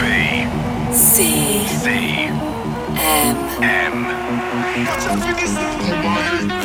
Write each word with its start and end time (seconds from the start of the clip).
B 0.00 0.04
C 0.92 1.66
C 1.66 1.86
M 2.96 3.36
M. 3.62 3.94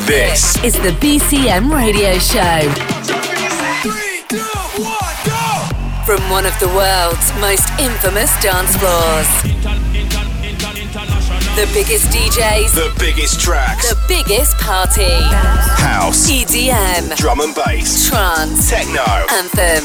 This 0.06 0.64
is 0.64 0.74
the 0.76 0.92
BCM 1.02 1.70
Radio 1.70 2.18
Show. 2.20 2.62
From 6.06 6.22
one 6.30 6.46
of 6.46 6.58
the 6.60 6.68
world's 6.68 7.34
most 7.42 7.68
infamous 7.80 8.32
dance 8.42 8.76
floors. 8.78 9.28
The 11.56 11.68
biggest 11.74 12.12
DJs. 12.12 12.76
The 12.76 12.94
biggest 13.00 13.40
tracks. 13.40 13.90
The 13.90 13.98
biggest 14.08 14.58
party. 14.58 15.22
House. 15.82 16.30
EDM. 16.30 17.16
Drum 17.16 17.40
and 17.40 17.56
bass. 17.56 18.10
Trance. 18.10 18.70
Techno. 18.70 19.04
Anthem. 19.32 19.85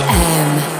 BCM. 0.00 0.79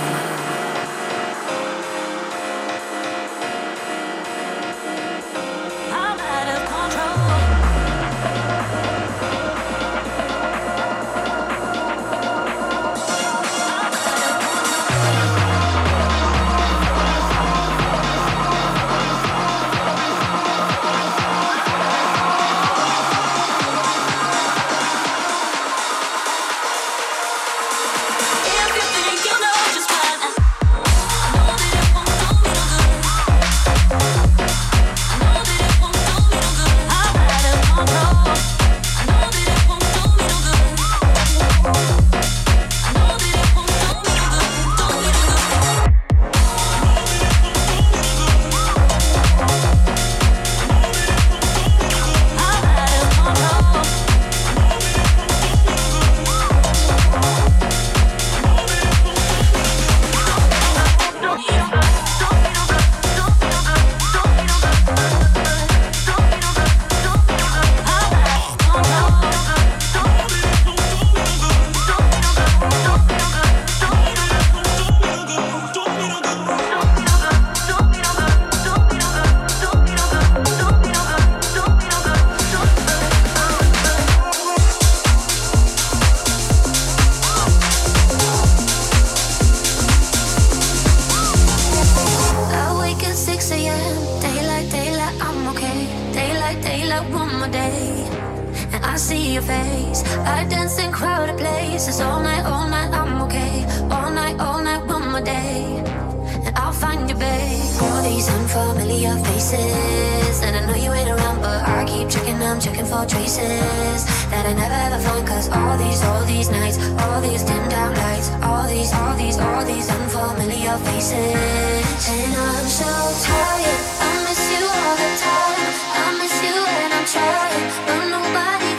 Looking 112.71 112.87
for 112.87 113.05
traces 113.05 114.05
that 114.31 114.47
I 114.47 114.53
never 114.55 114.79
ever 114.87 115.03
found. 115.03 115.27
Cause 115.27 115.49
all 115.51 115.77
these, 115.77 116.05
all 116.05 116.25
these 116.25 116.51
nights 116.51 116.79
All 117.03 117.21
these 117.21 117.43
dimmed 117.43 117.69
down 117.69 117.97
lights 117.97 118.31
All 118.47 118.65
these, 118.69 118.93
all 118.95 119.17
these, 119.17 119.39
all 119.39 119.65
these 119.65 119.91
unfamiliar 119.91 120.79
faces. 120.87 121.99
And 122.15 122.33
I'm 122.33 122.67
so 122.71 122.87
tired. 123.27 123.81
I 124.07 124.13
miss 124.23 124.43
you 124.55 124.63
all 124.63 124.95
the 125.03 125.11
time. 125.19 125.67
I 125.99 126.15
miss 126.23 126.37
you 126.47 126.57
and 126.79 126.93
I'm 126.95 127.07
trying 127.11 127.67
But 127.91 128.05
nobody 128.15 128.70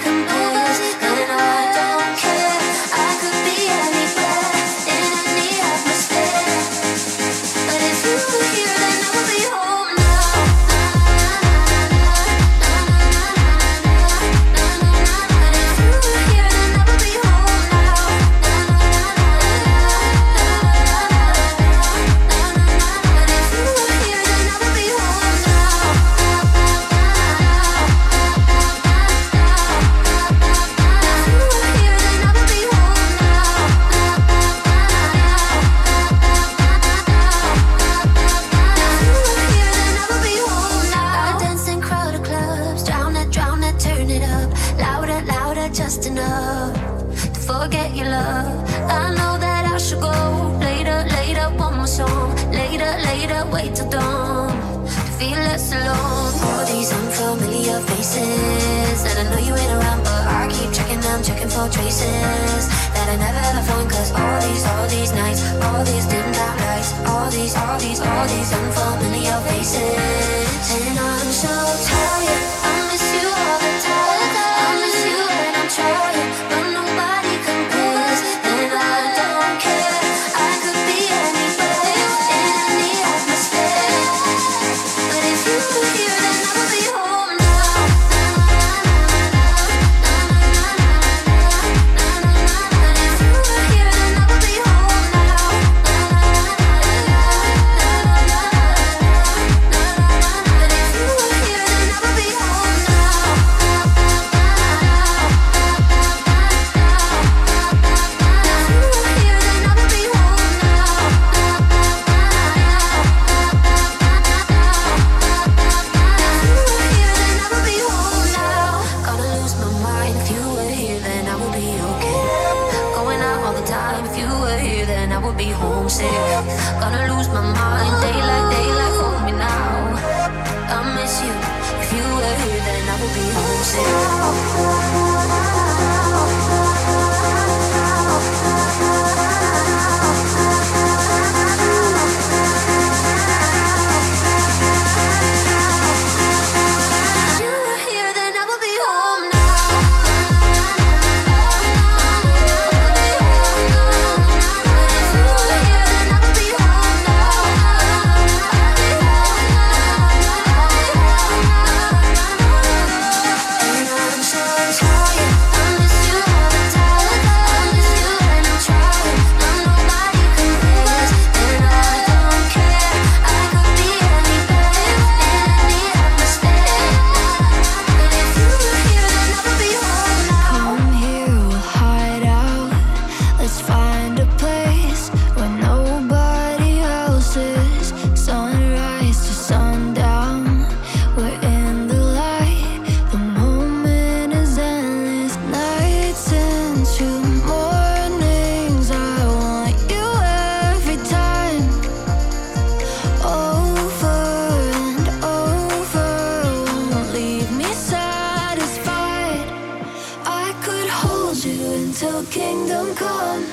could 210.82 210.90
hold 210.90 211.46
you 211.46 211.74
until 211.74 212.24
kingdom 212.26 212.96
come. 212.96 213.46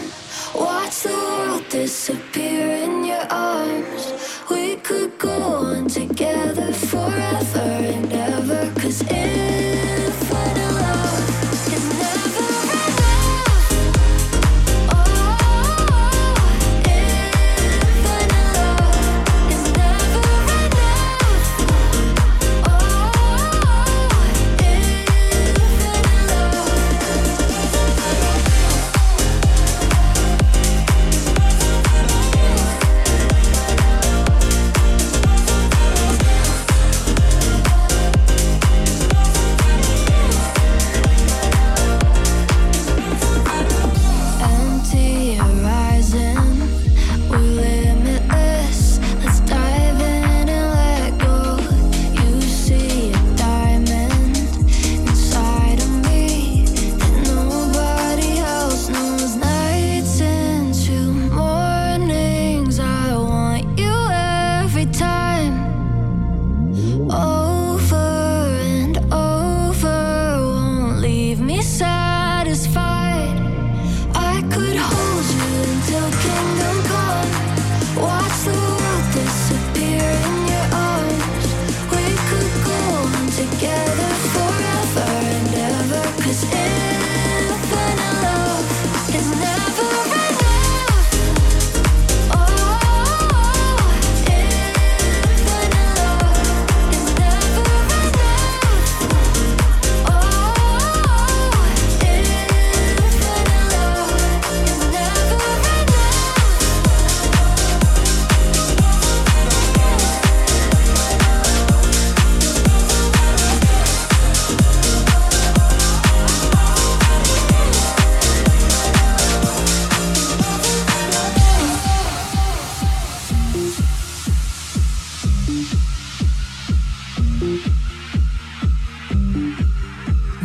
Watch 0.54 1.02
the 1.02 1.10
world 1.10 1.68
disappear 1.68 2.68
in 2.84 3.04
your 3.04 3.26
arms. 3.30 4.14
We 4.50 4.76
could 4.76 5.18
go 5.18 5.42
on 5.42 5.88
together. 5.88 6.67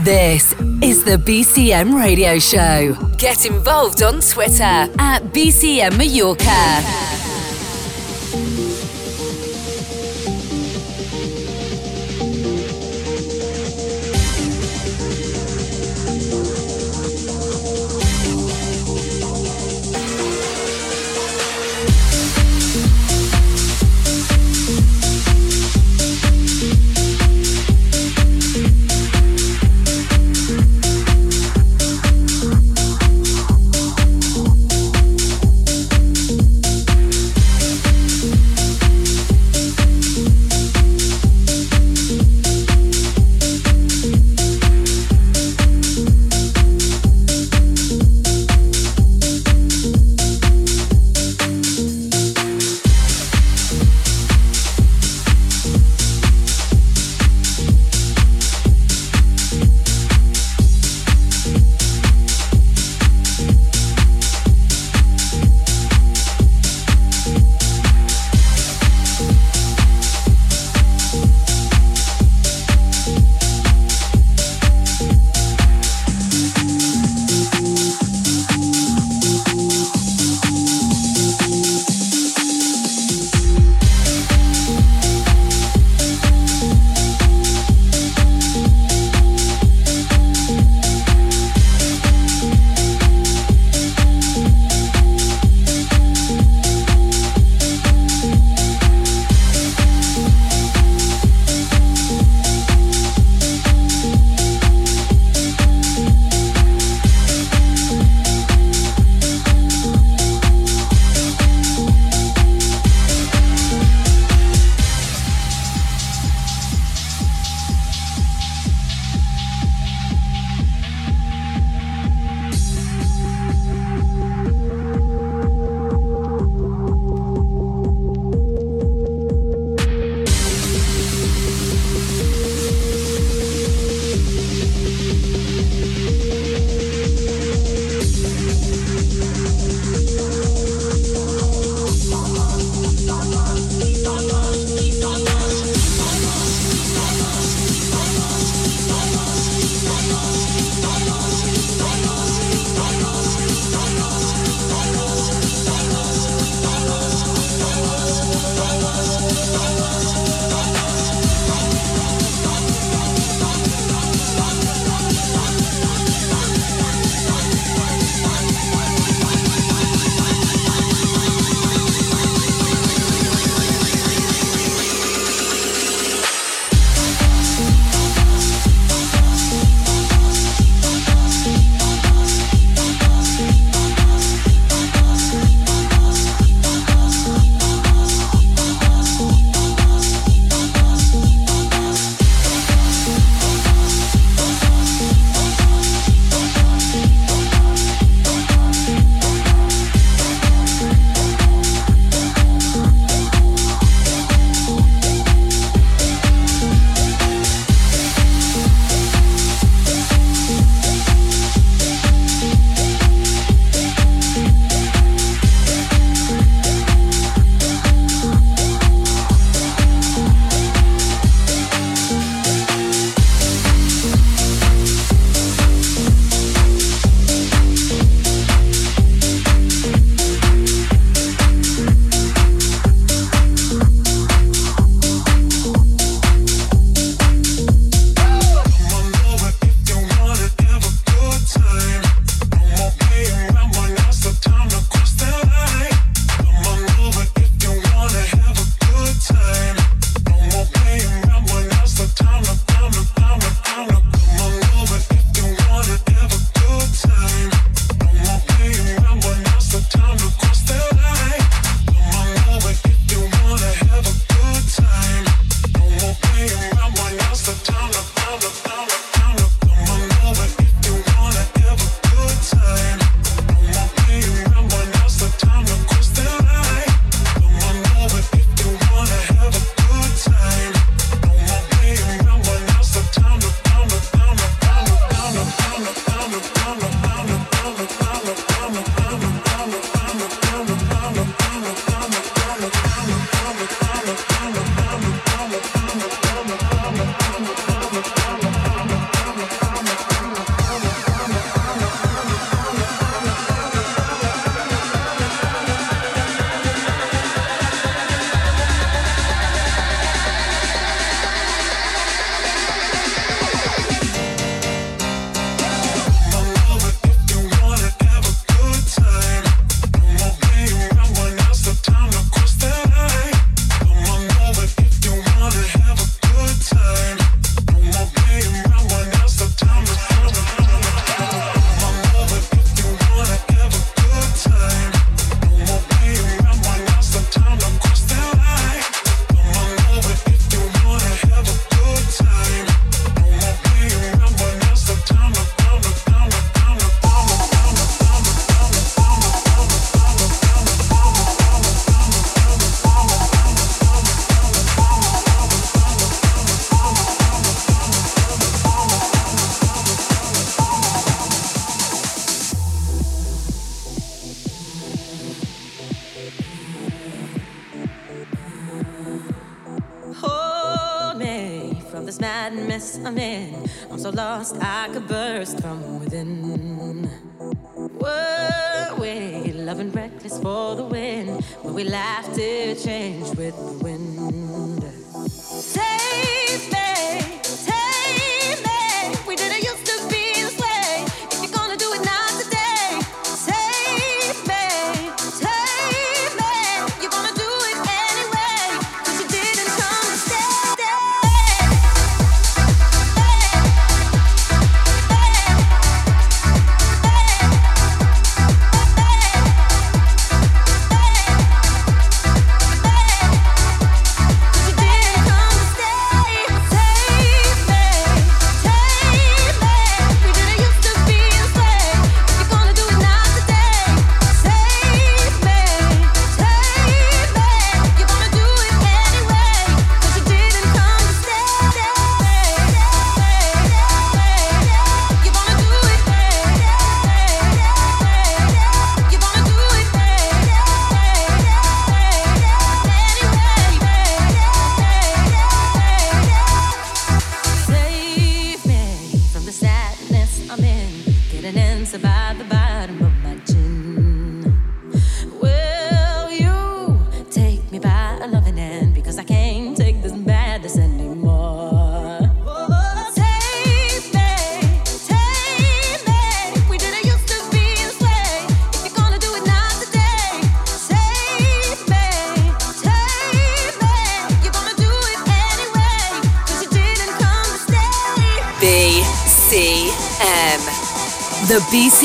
This 0.03 0.51
is 0.81 1.05
the 1.05 1.15
BCM 1.15 1.97
Radio 1.97 2.37
Show. 2.37 2.93
Get 3.17 3.45
involved 3.45 4.03
on 4.03 4.19
Twitter 4.19 4.63
at 4.63 5.19
BCM 5.31 5.97
Mallorca. 5.97 7.02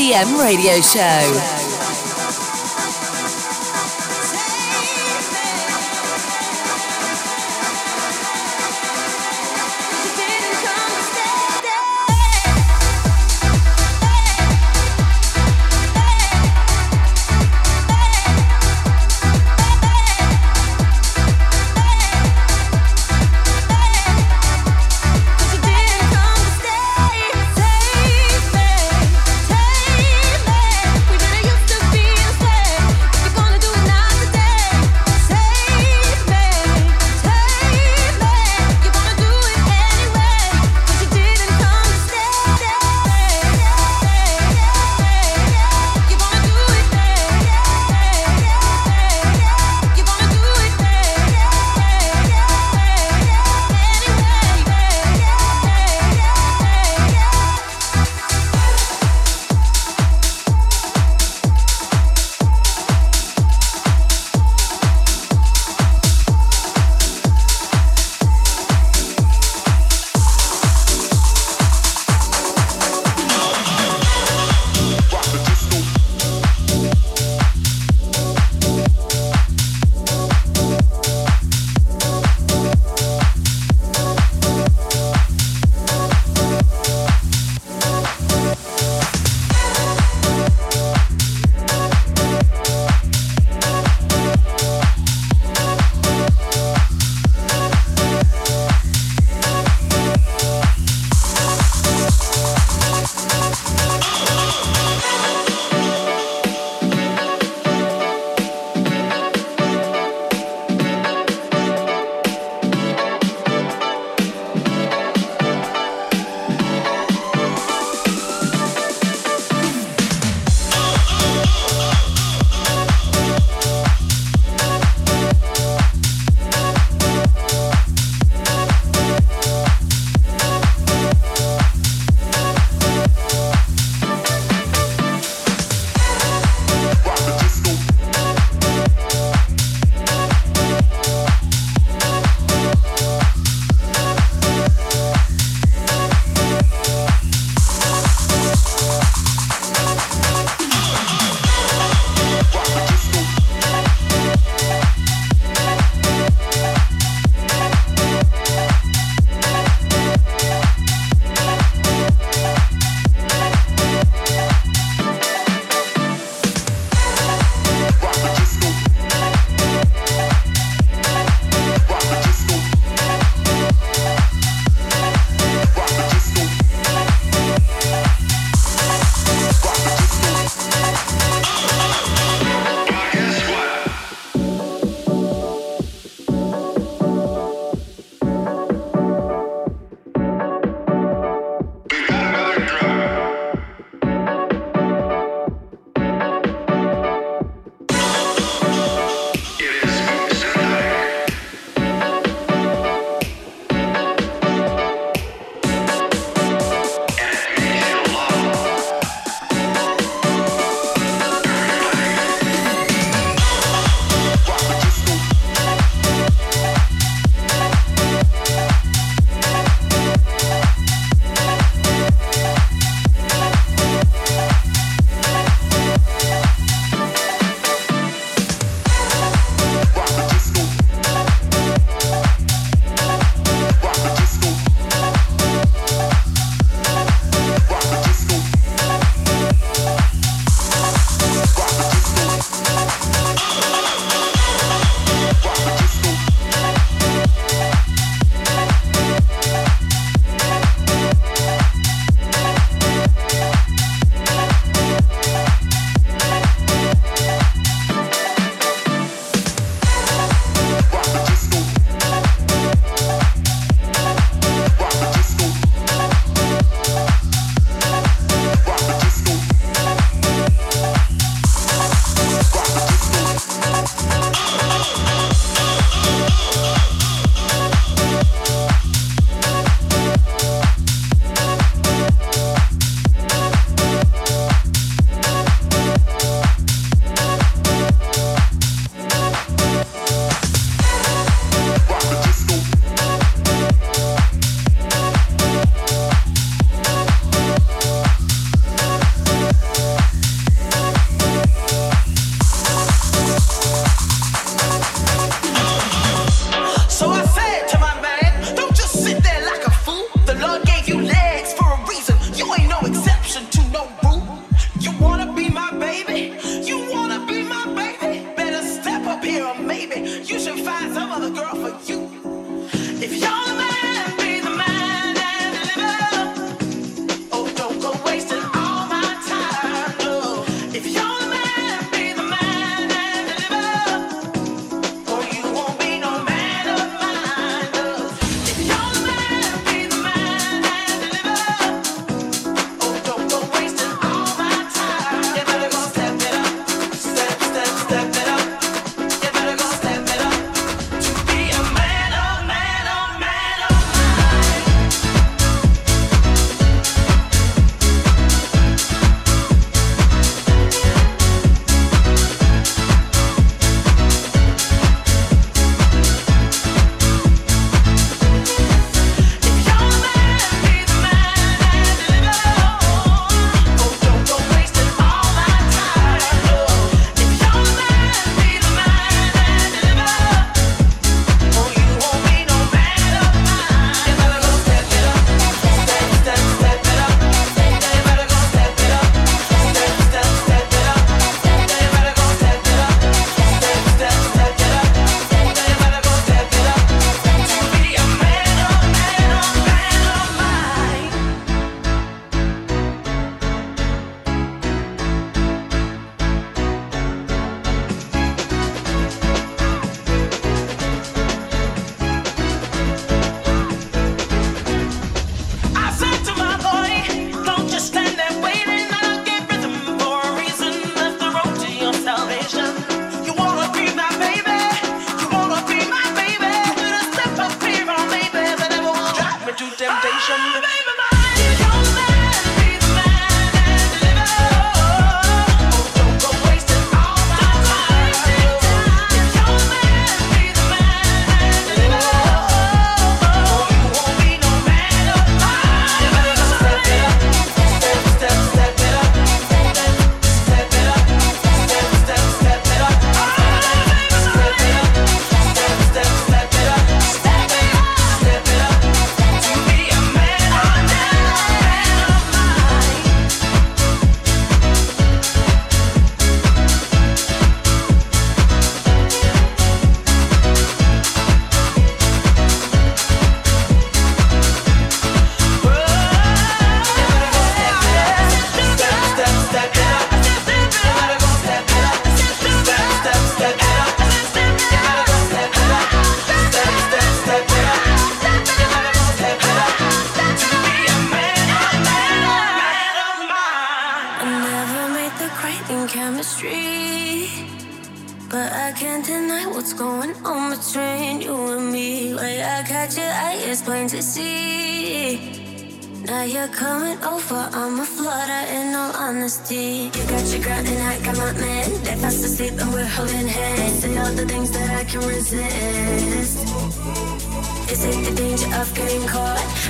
BCM 0.08 0.38
Radio 0.38 0.80
Show. 0.80 1.57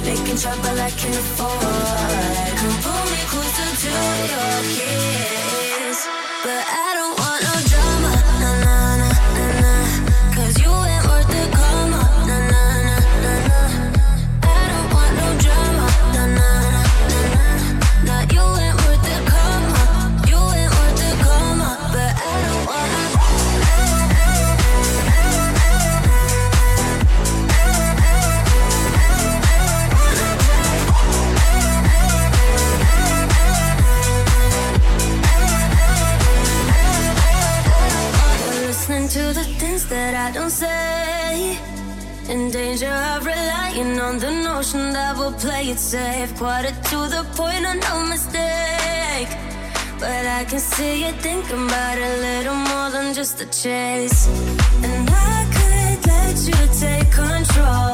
Making 0.08 0.38
trouble 0.38 0.74
like 0.76 1.04
you 1.04 1.12
for. 1.36 1.60
Come 2.60 2.76
pull 2.80 3.04
me 3.12 3.20
closer 3.28 3.70
to 3.82 3.90
your 4.32 4.62
kiss, 4.72 6.08
but 6.42 6.64
I. 6.66 6.88
that 40.10 40.28
I 40.28 40.32
don't 40.38 40.50
say. 40.50 41.58
In 42.32 42.50
danger 42.50 42.94
of 43.12 43.26
relying 43.26 44.00
on 44.00 44.18
the 44.18 44.30
notion 44.30 44.92
that 44.92 45.16
we'll 45.18 45.38
play 45.44 45.64
it 45.74 45.78
safe. 45.78 46.30
a 46.40 46.76
to 46.90 46.98
the 47.14 47.22
point, 47.36 47.64
of 47.70 47.76
no 47.88 47.94
mistake. 48.06 49.30
But 50.02 50.24
I 50.38 50.44
can 50.50 50.60
see 50.60 51.04
you 51.04 51.12
thinking 51.26 51.62
about 51.68 51.98
a 52.08 52.12
little 52.26 52.58
more 52.70 52.90
than 52.96 53.14
just 53.14 53.40
a 53.40 53.46
chase. 53.62 54.20
And 54.88 55.10
I 55.34 55.38
could 55.54 56.00
let 56.12 56.36
you 56.50 56.60
take 56.84 57.10
control. 57.22 57.88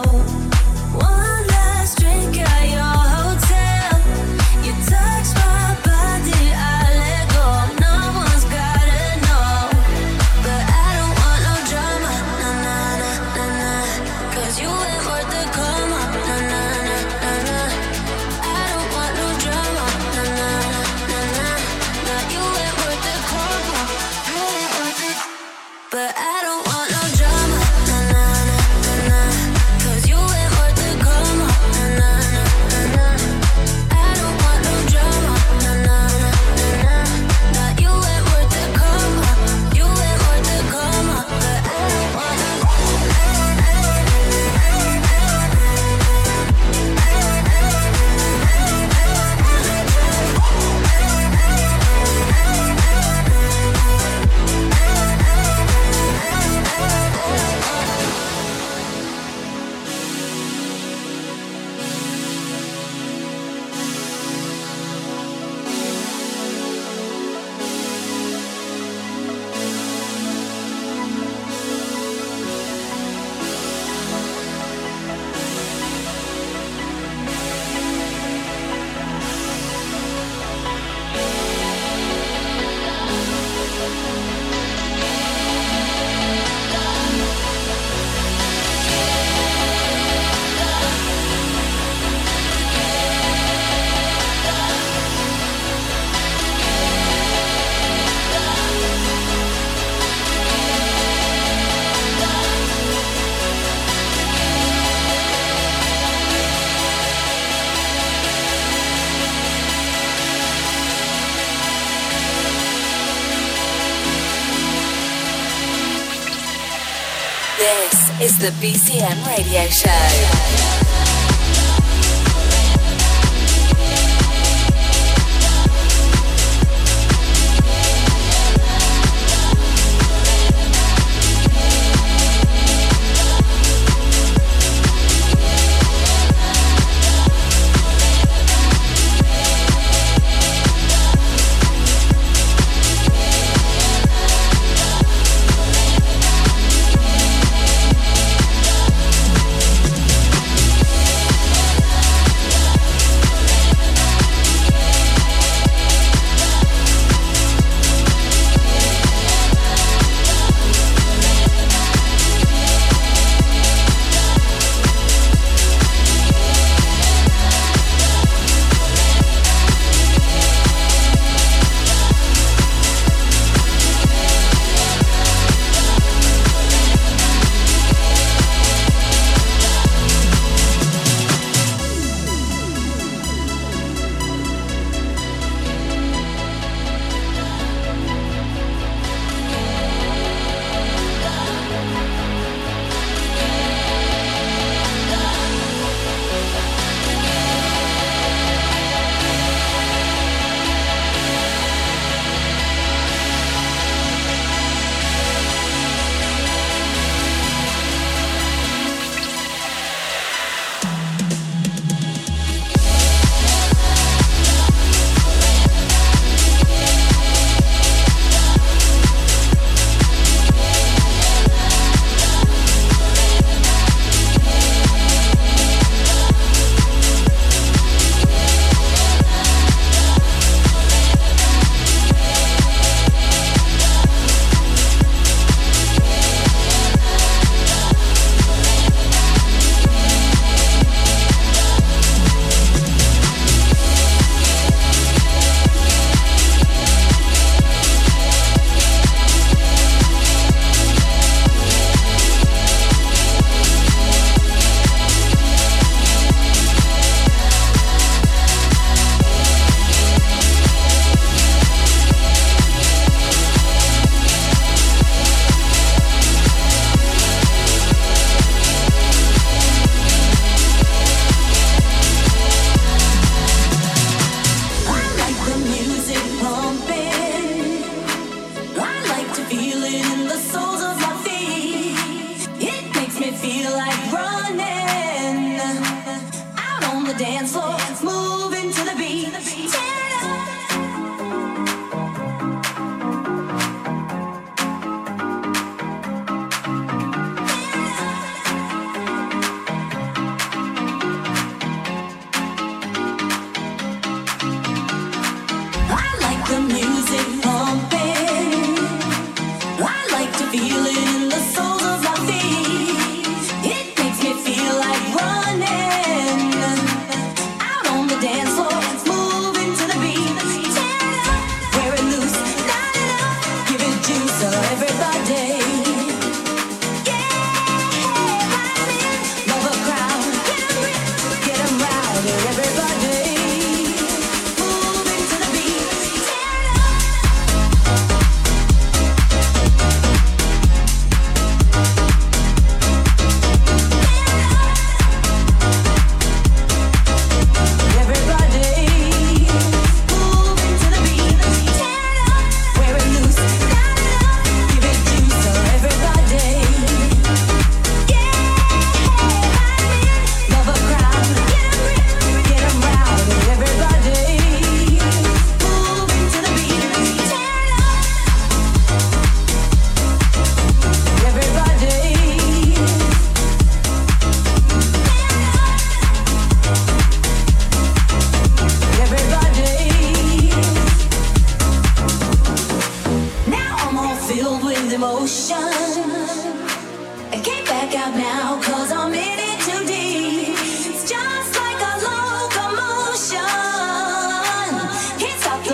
is 118.35 118.39
the 118.39 118.67
BCM 118.67 119.27
Radio 119.27 119.67
Show. 119.69 120.74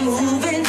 Moving, 0.02 0.59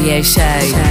Radio 0.00 0.22
Show. 0.22 0.89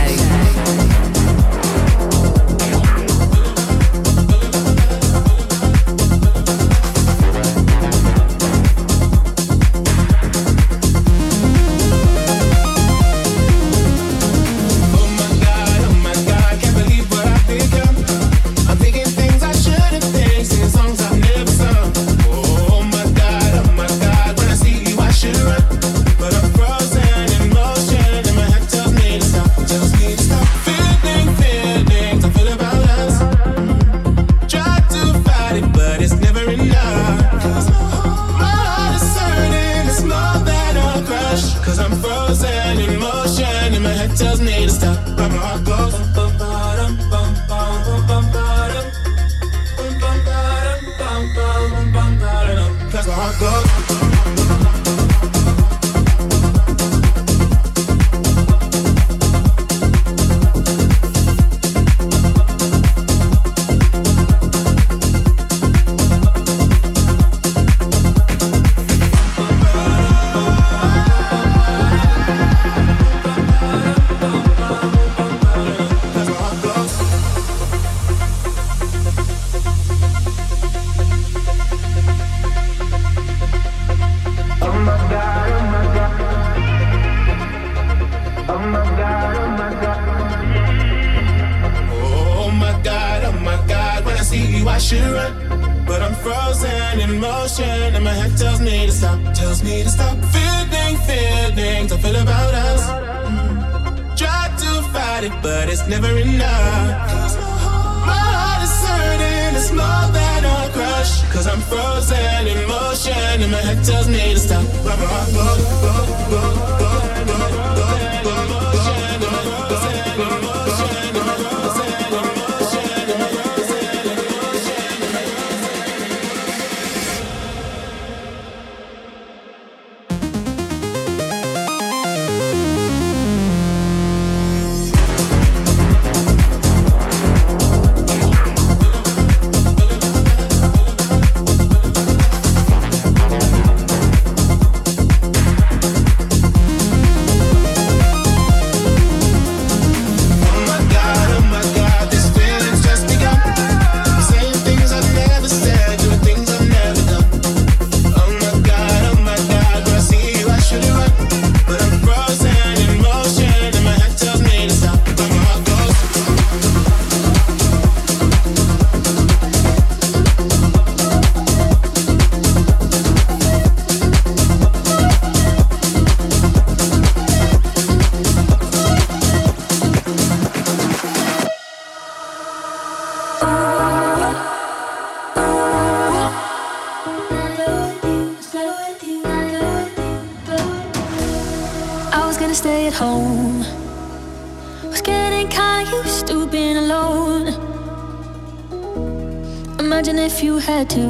if 200.29 200.43
you 200.43 200.59
had 200.59 200.87
to. 200.87 201.07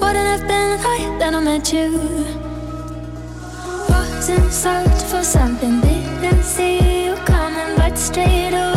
Wouldn't 0.00 0.28
have 0.32 0.44
been 0.52 0.70
right 0.86 1.16
that 1.20 1.32
I 1.32 1.40
met 1.40 1.72
you. 1.72 1.90
Was 3.88 4.28
in 4.28 4.50
search 4.50 5.00
for 5.10 5.22
something, 5.22 5.80
didn't 5.80 6.42
see 6.42 7.04
you 7.04 7.14
coming, 7.24 7.76
but 7.76 7.96
straight 7.96 8.54
away. 8.54 8.75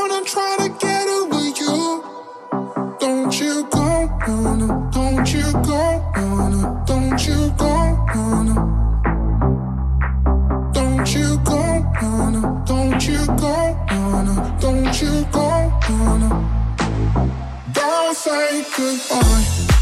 Don't 0.07 0.27
try 0.27 0.57
to 0.59 0.69
get 0.79 1.07
away 1.07 1.53
you 1.59 2.03
Don't 2.99 3.39
you 3.39 3.67
go 3.69 4.09
honour 4.27 4.89
Don't 4.91 5.33
you 5.33 5.51
go 5.63 6.03
honour 6.15 6.83
Don't 6.85 7.27
you 7.27 7.49
gonna 7.57 8.55
Don't 10.73 11.15
you 11.15 11.37
go 11.43 11.61
honour 12.01 12.63
Don't 12.65 13.07
you 13.07 13.25
gonna 13.25 14.57
Don't 14.59 15.01
you 15.01 15.25
go 15.31 15.71
honour 15.89 16.33
Don't 17.73 18.15
say 18.15 18.65
goodbye. 18.77 19.74